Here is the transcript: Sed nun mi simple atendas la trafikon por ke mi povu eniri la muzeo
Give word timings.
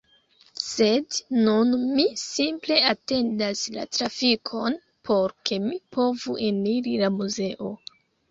Sed 0.67 1.17
nun 1.47 1.73
mi 1.97 2.05
simple 2.21 2.77
atendas 2.93 3.61
la 3.77 3.85
trafikon 3.97 4.79
por 5.09 5.35
ke 5.49 5.61
mi 5.69 5.79
povu 5.97 6.39
eniri 6.49 6.97
la 7.05 7.13
muzeo 7.19 7.69